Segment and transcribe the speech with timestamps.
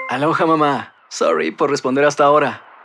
[0.09, 0.95] Aloha mamá.
[1.09, 2.66] Sorry por responder hasta ahora.